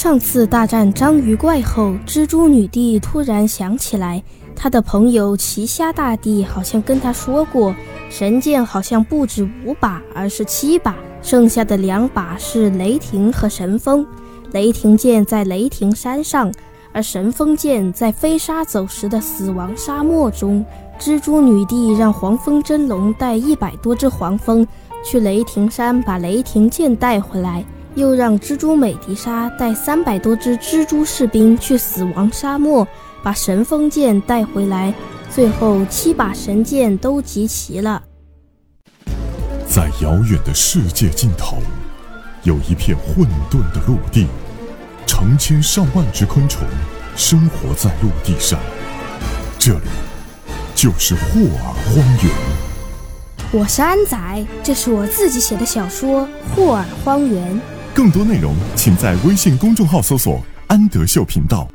[0.00, 4.22] 上次大战章鱼怪后，蜘蛛女帝突然想起来，
[4.54, 7.74] 她的朋友奇虾大帝好像跟她说过，
[8.08, 14.06] 神剑好像不止五把，而是七把，剩下的两把是雷霆和神风。
[14.52, 16.52] 雷霆剑在雷霆山上，
[16.92, 20.64] 而神风剑在飞沙走石的死亡沙漠中。
[21.00, 24.64] 蜘蛛女帝让黄蜂真龙带一百多只黄蜂
[25.04, 27.64] 去雷霆山，把雷霆剑带回来。
[27.98, 32.86] 又让蜘蛛美迪莎带三百多只蜘蛛士兵去死亡沙漠，
[33.24, 34.94] 把神风剑带回来。
[35.28, 38.00] 最后七把神剑都集齐了。
[39.66, 41.58] 在遥远的世界尽头，
[42.44, 44.28] 有一片混沌的陆地，
[45.04, 46.66] 成千上万只昆虫
[47.16, 48.58] 生活在陆地上。
[49.58, 49.88] 这里
[50.72, 52.32] 就是霍尔荒原。
[53.50, 56.22] 我是安仔，这是我自己写的小说
[56.54, 57.54] 《霍尔荒原》。
[57.98, 61.68] 更多内容，请在微信公众号搜索“安德秀频道”。